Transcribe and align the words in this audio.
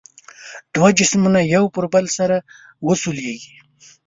دوه 0.73 0.89
جسمونه 0.99 1.39
یو 1.55 1.63
پر 1.75 1.85
بل 1.93 2.05
سره 2.17 2.37
وسولیږي. 2.85 3.53